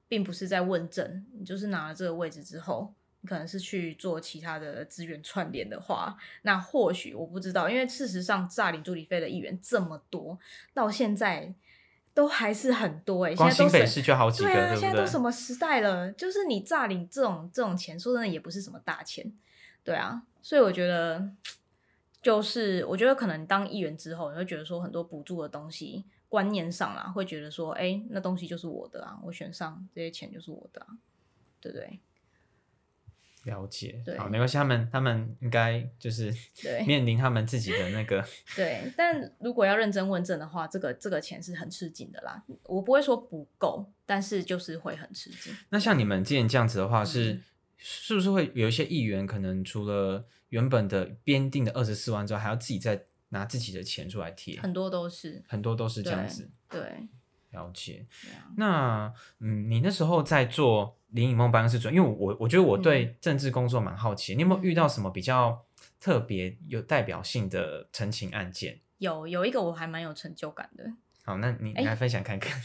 [0.09, 10.39] 并不是在问政，你就是拿了这个位置之后，你可能是去做其他的资源串联的话，那或许我不知道，因为事实上诈领助理费的议员这么多，
[10.73, 11.53] 到现在
[12.15, 15.07] 都还是很多哎、现在都是市就好几个，对啊，现在都？
[15.07, 16.11] 什么时代了？
[16.13, 19.31] 就是你诈领这种这种钱，说真的也不是什么大钱，
[19.87, 21.31] 对啊，所以我觉得，
[22.21, 30.89] 就是我觉得可能当议员之后，你会觉得说很多补助的东西观念上啦，会觉得说，哎、那东西就是我的啊，我选上这些钱就是我的啊，
[31.61, 32.01] 对不对？
[33.45, 38.25] 了解，对好，没关系，他们他们应该就是对面临他们自己的那个，
[38.57, 42.43] 对，但如果要认真问政的话，这个这个钱是很吃紧的啦。
[42.65, 45.55] 我不会说不够，但是就是会很吃紧。
[45.69, 47.45] 那像你们之前这样子的话，是、嗯
[47.77, 54.61] 是不是会有一些议员可能除了原本的编定的二十四万之外，还要自己再拿自己的钱出来贴？
[54.61, 57.09] 很多都是很多都是这样子，对
[57.51, 58.07] 了解。
[58.57, 65.65] 那嗯，你那时候在做林颖梦办公室主任，因为我我觉得我嗯对政治工作蛮好奇，你有没有遇到什么比较
[65.99, 68.81] 特别有代表性的陈情案件？
[68.99, 70.91] 有有一个我还蛮有成就感的，
[71.27, 72.57] 好，那你来分享看看。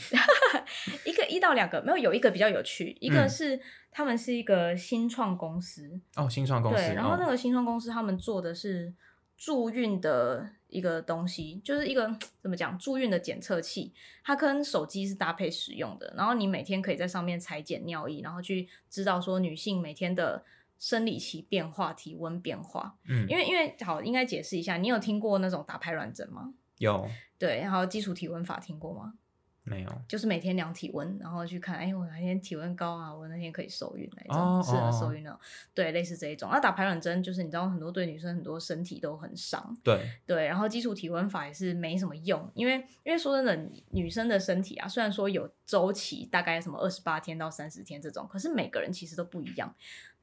[1.03, 8.93] 一个一到两个，没有有一个比较有趣，一个嗯是、他们是一个新创公司，哦，新创公司，对，然后那哦个新创公司他们做的是
[9.35, 13.91] 助孕的一个东西，就是一个怎么讲助孕的检测器，
[14.23, 20.45] 它跟手机是搭配使用的，然后你每天可以在上面裁剪尿液，然后去知道说女性每天的
[20.77, 22.95] 生理期变化、体温变化。
[23.09, 26.53] 嗯，因为因为好，应该解释一下，你有听过那种打排卵针吗？
[26.81, 29.13] 有对，然后基础体温法听过吗？
[29.63, 30.01] 没有？
[30.07, 35.39] 就是每天量体温，然后去看，哎，我哪天体温高啊，我那天可以受孕那一种，哦适合哦受孕那种，
[35.75, 36.49] 对，类似这一种。
[36.51, 49.71] 那打排卵针就是你知道很多对女生很多身体都很伤，对，对，然后基础体温法也是没什么用，因为因为说真的，女生的身体啊，虽然说有周期，大概什么二十八天到三十天这种，可是每个人其实都不一样。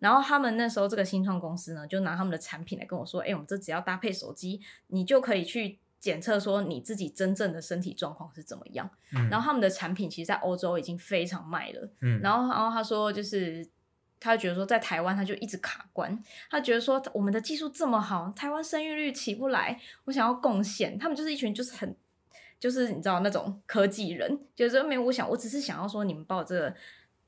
[0.01, 8.89] 然后他们那时候这个新创公司呢，就拿他们的产品来跟我说，哎，我们这只要搭配手机，你就可以去检测说你自己真正的身体状况是怎么样。
[9.13, 11.91] 嗯，然后他们的产品其实，在欧洲已经非常卖了。
[12.01, 13.67] 嗯，然后，然后他说，就是
[14.21, 20.99] 他觉得说，在台湾他就一直卡关，他觉得说我们的技术这么好，台湾生育率起不来，我想要贡献。
[20.99, 21.97] 他们就是一群就是很，
[22.61, 26.75] 就是你知道那种科技人，就是说没有，我想我只是想要说，你们把我这个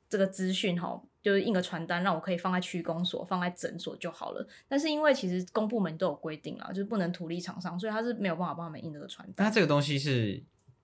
[0.09, 1.03] 这个资讯哈。
[1.23, 4.47] 就是印个传单，让我可以放在区公所、放在诊所就好了。
[4.69, 9.47] 但是因为其实公部门都有规定啦，就是不能图利厂商，所以他是没有办法帮他们印这个传单。
[9.47, 10.43] 那这个东西是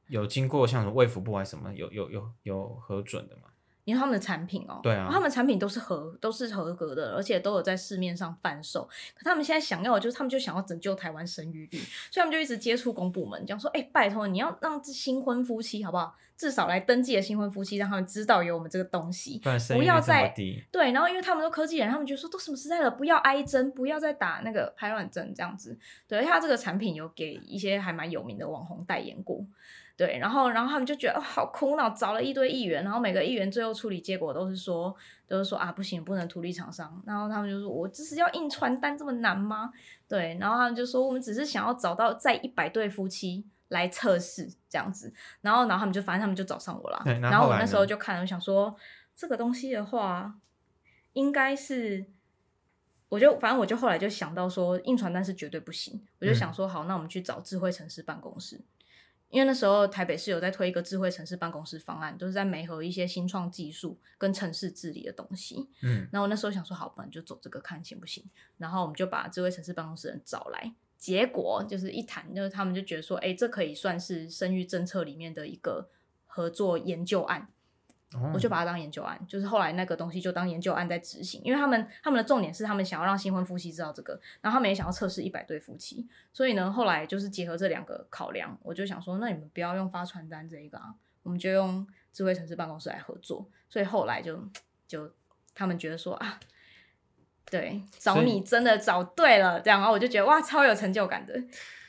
[0.08, 3.42] 有经过像什么卫福部还是什么有有有有核准的吗？
[3.84, 8.82] 因为他们的产品哦、对啊他们产品都是合都是合格的，而且都有在市面上贩售。
[9.14, 11.78] 可他们现在想要的就是，他们就想要拯救台湾生育率，
[12.10, 19.40] 所以他们就一直接触公部门，讲说，哎、拜托你要让这新婚夫妻好不好，至少来登记的新婚夫妻，让他们知道有我们这个东西。
[19.72, 20.32] 不要再，
[20.70, 25.78] 对，然后因为他们都科技人，他们就说都什么时代了，不要挨针，不要再打那个排卵针这样子。
[26.06, 29.44] 对，而且他这个产品有给一些还蛮有名的网红代言过。
[29.96, 34.94] 对，然后然后他们就觉得、哦、好苦恼，找了一堆议员，然后每个议员最后处理结果都是说，
[35.26, 37.02] 都是说啊不行，不能图利厂商。
[37.06, 39.72] 然后他们就说，我只是要印传单这么难吗？
[40.06, 45.12] 对，然后他们就说，我们只是想要找到在一百对夫妻来测试这样子。
[45.40, 47.02] 然后然后他们就反正他们就找上我了。
[47.04, 48.76] 对然后我那时候就看，我想说
[49.14, 50.34] 这个东西的话，
[51.12, 52.06] 应该是。
[53.08, 56.04] 我就反正我就后来就想到说，印传单是绝对不行。
[56.18, 58.60] 我就嗯想说，好，那我们去找智慧城市办公室。
[59.28, 65.68] 因为那时候台北市有在推一个智慧城市办公室方案，都是在媒合一些新创技术跟城市治理的东西。
[65.82, 68.28] 嗯，然后我那时候想说，好，不然就走这个看行不行。
[68.58, 75.88] 然后我们就把智慧城市办公室人找来，结果就是一谈，就是他们就觉得说，哎，这可以算是生育政策里面的一个
[76.26, 77.48] 合作研究案。
[78.14, 94.40] 哦我就把它当研究案，就是后来那个东西就当研究案在执行，因为他们他们的重点是他们想要让新婚夫妻知道这个，然后他们也想要测试一百对夫妻，所以呢，后来就是结合这两个考量，我就想说，那你们不要用发传单这一个啊，我们就用智慧城市办公室来合作，所以后来就
[94.86, 95.10] 就
[95.52, 96.38] 他们觉得说啊，
[97.50, 101.34] 对，找你真的找对了，这样，然后我就觉得哇，超有成就感的。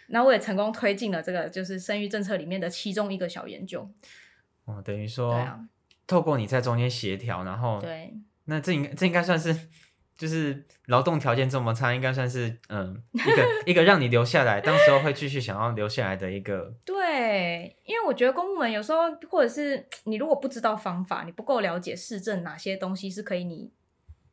[0.08, 3.86] 然后我也成功推进了这个就是生育政策里面的其中一个小研究，
[4.64, 5.60] 哦，等于说，对啊，
[6.08, 8.14] 透过你在中间协调，然后对，
[8.46, 9.54] 那这应该这应该算是，
[10.18, 23.70] 就是劳动条件这么差，应该算是嗯一个 一个让你留下来，当时候会继续想要留下来的一个，对，因为我觉得公部门有时候，或者是你如果不知道方法，你不够了解市政哪些东西是可以你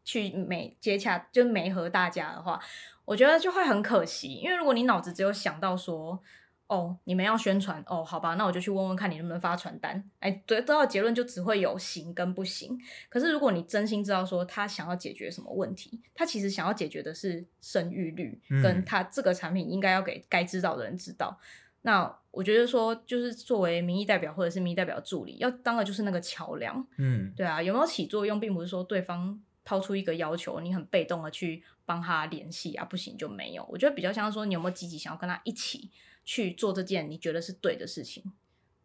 [0.05, 2.61] 去美接洽，就媒合大家的话，
[3.05, 4.35] 我觉得就会很可惜。
[4.35, 6.21] 因为如果你脑子只有想到说，
[6.67, 12.79] 哦，你们要宣传，哦，好吧，那我就去问问看你能不能发传单，哎，得得到结论就只会有行跟不行。
[13.09, 21.39] 可是如果你真心知道说他想要解决什么问题，他其实想要解决的是生育率，嗯跟他这个产品应该要给该知道的人知道。
[21.83, 26.83] 那我觉得说，就是作为民意代表或者是民意代表助理，要当的就是那个桥梁。
[26.97, 33.67] 嗯，对啊，有没有起作用，并不是说对方抛出一个要求，你很被动的去帮他联系啊，不行就没有。
[33.71, 35.91] 我觉得比较像说，你有没有积极想要跟他一起
[36.25, 38.23] 去做这件你觉得是对的事情，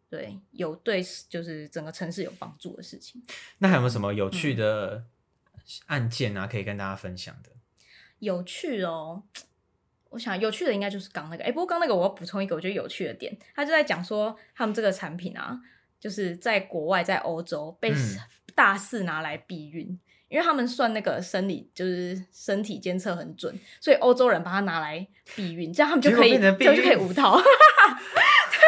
[0.08, 3.22] 对，有对就是整个城市有帮助的事情。
[3.58, 5.04] 那还有没有什么有嗯趣的
[5.86, 7.50] 案件啊，可以跟大家分享的？
[8.18, 9.22] 有趣哦。
[10.10, 15.60] 我想有趣的应该就是刚那个，哎，不过刚那个我要补充一个我觉得有趣的点，他就在讲说他们这个产品啊，
[16.00, 18.18] 就是在国外在欧洲被嗯
[18.56, 19.96] 大肆拿来避孕，
[20.30, 27.36] 因为他们算那个生理就是身体监测很准，所以欧洲人把它拿来避孕，这样他们就可以就可以孕无套。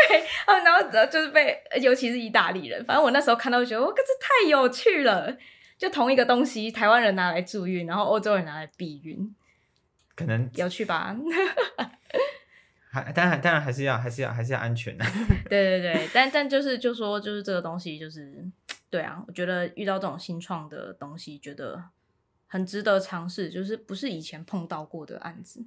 [0.09, 5.38] 对，然后然后就是被，尤其是意大利人，反正我那时候看到就觉得，哇，这太有趣了。
[5.79, 9.35] 就同一个东西，台湾人拿来助孕，然后欧洲人拿来避孕，
[10.14, 11.16] 可能有趣吧？
[12.92, 15.05] 还当然当然还是要还是要还是要安全 的、
[15.48, 18.44] 对对对，但但就是就说就是这个东西就是
[18.93, 21.83] 对啊，我觉得遇到这种新创的东西，觉得
[22.47, 25.65] 很值得尝试，就是不是以前碰到过的案子。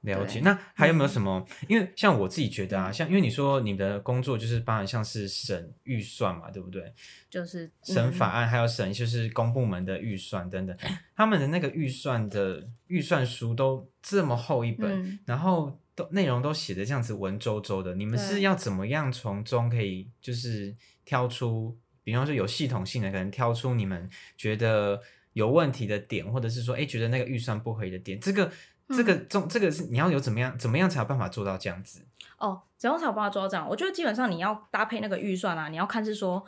[0.00, 0.40] 了解。
[0.40, 1.46] 那还有没有嗯什么？
[1.68, 6.94] 因为像我自己觉得啊，嗯像因为你说你的工作就是包含像是审预算嘛，对不对？
[7.28, 10.74] 就是审法嗯案还有审就是公部门的预算等等，
[11.14, 28.52] 他们的那个预算的预算书都这么厚一本，嗯然后都内容都写的这样子文绉绉的，你们是要怎么样从中可以就是挑出，比方说有系统性的，可能挑出你们觉得有问题的点，或者是说，哎，觉得那个预算不合理的点，这个
[28.90, 32.02] 这个嗯中这个是你要有怎么样怎么样才有办法做到这样子？
[32.38, 33.68] 哦，怎样才有办法做到这样？
[33.68, 36.46] 我觉得基本上你要搭配那个预算啊，你要看是说，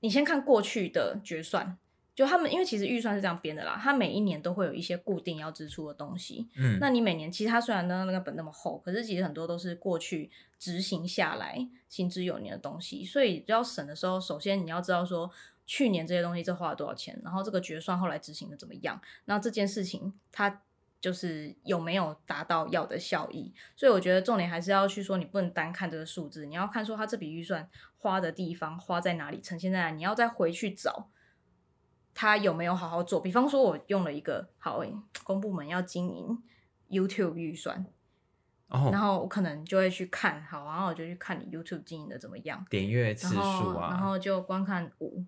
[0.00, 1.76] 你先看过去的决算，
[2.16, 15.30] 就他们因为其实预算是这样编的啦，它每一年都会有一些固定要支出的东西，嗯，那你每年其实它虽然那那个本那么厚，可是其实很多都是过去执行下来行之有年的东西，所以要省的时候，首先你要知道说
[15.66, 20.62] 去年这些东西这花了多少钱，然后这个决算后来执行的怎么样，那这件事情它
[20.98, 31.10] 就是有没有达到要的效益，所以我觉得重点还是要去说，你不能单看这个数字，你要看说它这笔预算花的地方花在哪里，呈现在哪里，你要再回去找。
[32.18, 33.20] 他有没有好好做？
[33.20, 34.90] 比方说，我用了一个好诶，
[35.22, 36.42] 公部门要经营
[36.88, 37.84] YouTube 预算，
[38.68, 45.22] 哦，然后我可能就会去看，好，然后我就去看你 YouTube 经营的怎么样，点阅次数啊然啊，后就观看五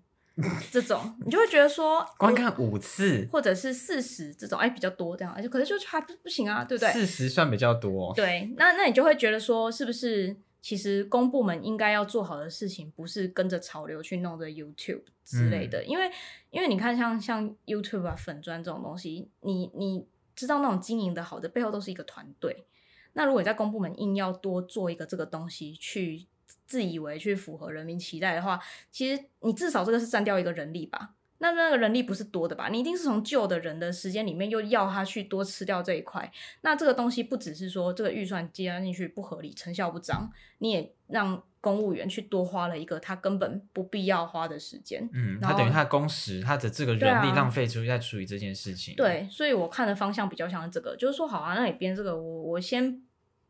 [0.71, 6.91] 这种，你就会觉得说 观看五次，或者是四十这种，哎比较多这样，而且可是就是还不不行啊，对不对？
[6.91, 8.11] 四十算比较多。
[8.15, 15.85] 对，那那你就会觉得说，是不是其实公部门应该要做好的事情，不是跟着潮流去弄这 YouTube 之类嗯的？
[15.85, 16.11] 因为
[16.49, 20.05] 因为你看像像 YouTube 啊、粉砖这种东西，你你
[20.35, 22.65] 知道那种经营的好的背后都是一个团队。
[23.13, 26.27] 那如果你在公部门硬要多做一个这个东西，去
[26.67, 28.59] 自以为去符合人民期待的话，
[28.91, 31.15] 其实你至少这个是占掉一个人力吧。
[31.39, 32.69] 那那个人力不是多的吧？
[32.69, 36.31] 你一定是从旧的人的时间里面又要他去多吃掉这一块。
[36.61, 45.09] 那这个东西不只是说这个预算接进去不合理、成效不彰，你也让公务员去多花了一个他根本不必要花的时间。
[45.13, 53.01] 嗯，他等于他的工时，他的这个人力啊浪费出去在处理这件事情。，对，所以我看的方向比较像是这个，就是说，好啊，那你编这个，我我先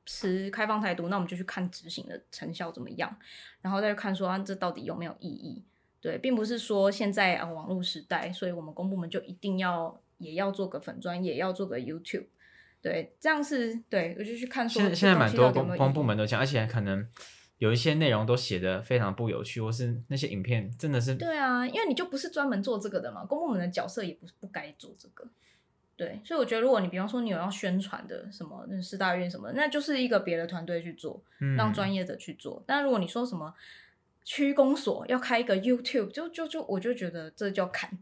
[0.05, 3.15] 持开放态度，那我们就去看执行的成效怎么样，
[3.61, 5.63] 然后再去看说、啊、这到底有没有意义。
[6.01, 12.27] 对，并不是说现在啊网络时代，所以我们公部门就一定要也要做个粉专，也要做个 YouTube。
[12.81, 17.05] 对，这样是对，我就去看说现在现在蛮多公公部门都这样，而且可能
[17.57, 25.27] 有一些内容都写的非常不有趣，或是那些影片真的是对啊，因为你就不是专门做这个的嘛，公部门的角色也不不该做这个。
[25.97, 32.63] 对，所以我觉得，如果你比方说你有要宣传的什么，那四大院什么，那就是一个别的团队去做，嗯让专业的去做。
[32.65, 33.53] 但如果你说什么
[34.23, 37.97] 区公所要开一个 YouTube，就就就我就觉得这叫砍。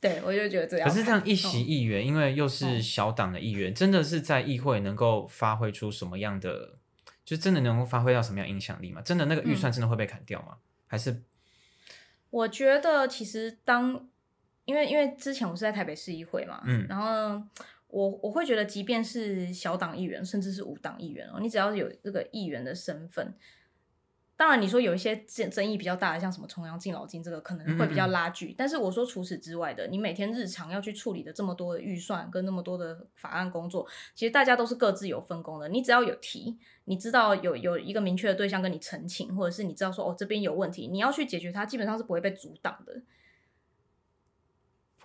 [0.00, 0.88] 对，我就觉得这样。
[0.88, 6.76] 可是这样一席嗯议员，因为又是嗯小党的议员，真的是在议会能够发挥出什么样的，
[7.24, 9.00] 就真的能够发挥到什么样影响力吗？
[9.00, 10.58] 真的那个预嗯算真的会被砍掉吗？
[10.86, 11.22] 还是
[12.28, 14.08] 我觉得其实当，
[14.66, 17.42] 因为因为之前我是在台北市议会嘛，嗯然后
[17.88, 23.32] 我我会觉得，即便是小党议员，甚至是无党议员哦，你只要有这个议员的身份，
[24.36, 36.58] 当然你说有一些争争议比较大的，像什么重阳敬老金这个可能会比较拉锯，但是我说除此之外的，你每天日常要去处理的这么多的预算跟那么多的法案工作，其实大家都是各自有分工的，你只要有提。
[36.86, 43.00] 你知道有有一个明确的对象跟你澄清，或者是你知道说哦这边有问题，你要去解决它，基本上是不会被阻挡的。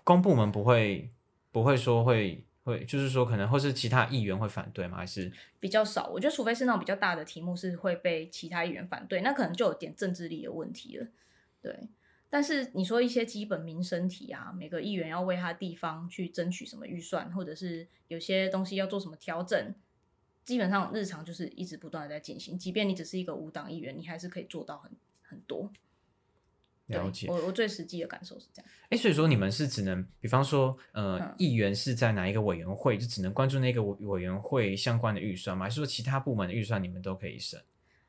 [0.04, 1.10] 公部门不会
[1.54, 4.98] 不会说会会，就是说可能或是其他议员会反对吗？
[4.98, 11.08] 还是比较少，我觉得除非是那种比较大的题目是会被其他议员反对，那可能就有点政治力的问题了。
[11.62, 11.90] 对，
[12.30, 19.74] 但是你说一些基本民生题啊，每个议员要为他地方去争取什么预算，或者是有些东西要做什么调整，
[20.46, 22.58] 基本上日常就是一直不断的在进行。
[22.58, 24.92] 即便你只是一个无党议员，你还是可以做到很
[25.22, 25.72] 很多。
[26.90, 27.28] 对了解？
[27.30, 28.72] 我我最实际的感受是这样。
[28.90, 35.66] 哎，所以说你们是只能，比方说，呃，嗯议员是在哪一个委员会，就只能关注那个委委员会相关的预算吗？
[35.66, 37.62] 还是说其他部门的预算你们都可以审？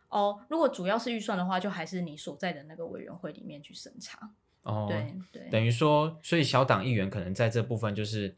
[0.09, 4.31] 哦，如果主要是预算的话，就还是你所在的那个委员会里面去审查。
[4.63, 8.37] 哦，对对，等于说，所以小党议员可能在这部分就是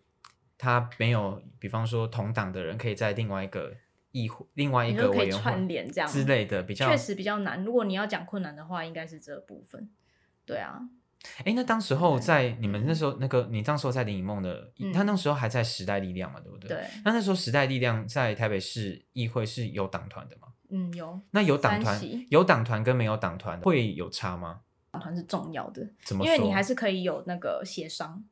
[0.59, 3.75] 他没有，比方说同党的人可以在另外一个
[4.13, 7.65] 议会、另外一你说可以个委员会串联这样之类的，比较确实比较难。
[7.65, 9.91] 如果你要讲困难的话，应该是这部分。
[10.45, 10.81] 对啊，
[11.45, 16.69] 哎，那当时候在你们那时候那个，你当时候在林以梦的，嗯他那时候还在时代力量嘛，对不对？。
[16.69, 20.49] 对，那那时候时代力量在台北市议会是有党团的吗？
[20.71, 24.61] 嗯，有那有党团有党团跟没有党团会有差吗？
[24.91, 26.27] 党团是重要的，怎么说？
[26.27, 28.25] 因为你还是可以有那个协商。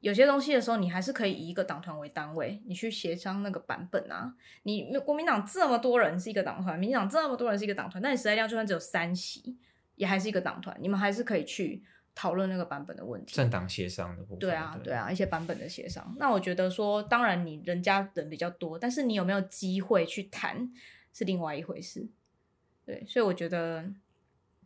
[0.00, 4.32] 有些东西的时候，你还是可以以一个党团为单位，你去协商那个版本啊。
[4.62, 9.56] 你国民党这么多人是一个党团，民进党这么多人是一个党团，那你时代力量就算只有三席，
[9.96, 11.82] 也还是一个党团，你们还是可以去
[12.14, 13.34] 讨论那个版本的问题。
[13.34, 14.38] 政党协商的部分。
[14.38, 16.14] 对啊，对啊，一些版本的协商。
[16.18, 20.72] 那我觉得说，当然你人家人比较多，但是你有没有机会去谈
[21.12, 22.08] 是另外一回事。
[22.84, 23.84] 对，所以我觉得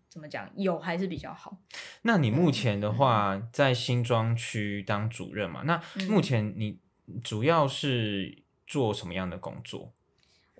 [0.08, 1.58] 怎么讲，有还是比较好。
[2.02, 5.62] 那你目前的话，在新庄区当主任嘛？
[5.64, 6.78] 那嗯目前你
[7.24, 9.92] 主要是做什么样的工作？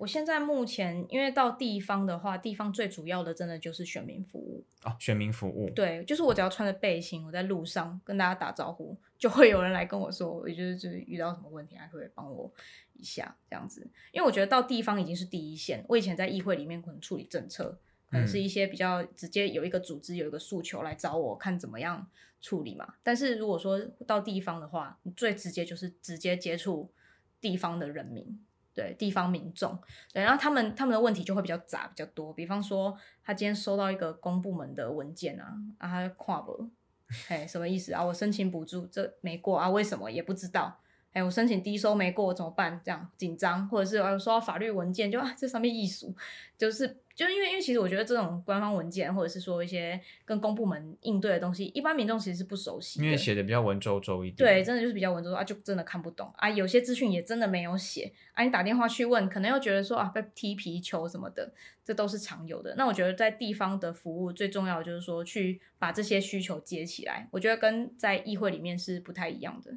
[0.01, 4.65] 我现在目前因为到地方的话，地方最主要的真的就是选民服务。
[4.83, 5.69] 哦，选民服务。
[5.75, 12.51] 对，就是我只要穿着背心，我在路上跟大家打招呼，就会有人来跟我说，我就是就是遇到什么问题，还会帮我
[12.93, 13.87] 一下这样子。
[14.11, 15.85] 因为我觉得到地方已经是第一线。
[15.87, 17.79] 我以前在议会里面可能处理政策，
[18.09, 22.07] 可能是一些比较直接有一个组织有一个诉求来找我看怎么样
[22.41, 22.95] 处理嘛。
[23.03, 26.91] 但是如果说到地方的话，你最直接就是直接接触
[27.39, 28.43] 地方的人民。
[28.73, 29.77] 对地方民众，
[30.13, 36.69] 对，然后他们他们的问题就会比较杂比较多，比方说他今天收到一个公部门的文件啊，啊他跨不，
[37.29, 38.03] 哎什么意思啊？
[38.03, 40.79] 我申请补助这没过啊，为什么也不知道？
[41.13, 42.79] 哎，我申请低收没过怎么办？
[42.83, 46.15] 这样紧张，或者是我收到法律文件就啊这上面艺术，
[46.57, 54.35] 就是就是因为因为其实我觉得这种官方文件或者是说一些跟公部门应对的东西，一般民众其实是不熟悉的，因为写的比较文绉绉一点。
[54.37, 56.49] 对，真的就是比较文绉绉啊，就真的看不懂啊。
[56.49, 61.53] 有些资讯也真的没有写啊，你打电话去问，可能又觉得说啊被踢皮球什么的，
[61.83, 62.73] 这都是常有的。
[62.77, 69.75] 那我觉得在地方的服务最重要的就是说去把这些需求接起来，我觉得跟在议会里面是不太一样的。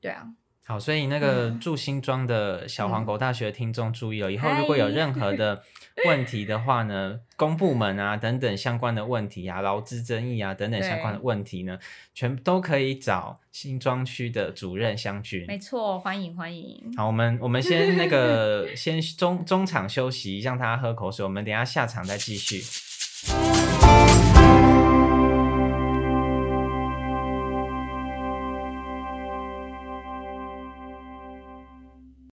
[0.00, 0.32] 对啊，
[0.70, 5.60] 好，所以那个嗯住新庄的小黄狗大学的听众注意了，以后如果有 任何的
[6.06, 11.76] 问题的话呢，公部门啊等等相关的问题啊，劳资争议啊等等相关的问题呢，
[12.14, 15.44] 全都可以找新庄区的主任湘君。
[15.48, 16.80] 没错，欢迎欢迎。
[16.96, 22.62] 好，我们我们先那个 先中中场休息，让他喝口水，我们等一下下场再继续。